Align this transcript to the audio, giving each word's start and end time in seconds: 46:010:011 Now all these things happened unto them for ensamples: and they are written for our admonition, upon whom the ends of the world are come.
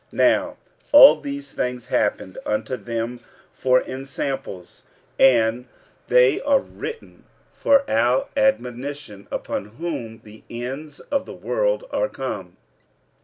46:010:011 0.11 0.17
Now 0.17 0.57
all 0.93 1.15
these 1.21 1.51
things 1.51 1.85
happened 1.85 2.39
unto 2.43 2.75
them 2.75 3.19
for 3.53 3.79
ensamples: 3.83 4.81
and 5.19 5.65
they 6.07 6.41
are 6.41 6.59
written 6.59 7.25
for 7.53 7.87
our 7.87 8.27
admonition, 8.35 9.27
upon 9.29 9.65
whom 9.77 10.21
the 10.23 10.41
ends 10.49 11.01
of 11.01 11.27
the 11.27 11.35
world 11.35 11.83
are 11.91 12.09
come. 12.09 12.57